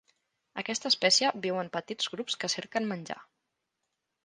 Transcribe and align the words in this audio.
Aquesta 0.61 0.89
espècie 0.93 1.29
viu 1.43 1.59
en 1.65 1.69
petits 1.77 2.11
grups 2.15 2.41
que 2.45 2.51
cerquen 2.55 2.91
menjar. 2.95 3.21